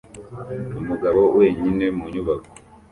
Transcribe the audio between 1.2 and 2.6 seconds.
wenyine mu nyubako